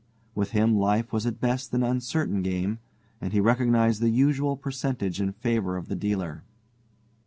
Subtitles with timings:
[0.33, 2.79] With him life was at best an uncertain game,
[3.21, 6.43] and he recognized the usual percentage in favor of the dealer.